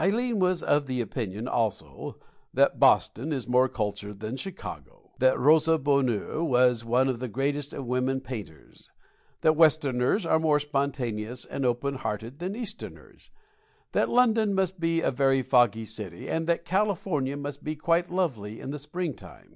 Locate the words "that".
2.54-2.80, 5.18-5.38, 9.42-9.54, 13.92-14.08, 16.46-16.64